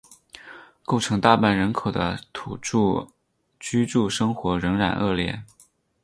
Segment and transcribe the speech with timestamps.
[0.83, 3.07] 构成大半人口的土着
[3.59, 5.43] 居住生活仍然恶劣。